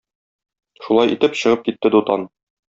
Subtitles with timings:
[0.85, 2.29] Шулай итеп, чыгып китте Дутан.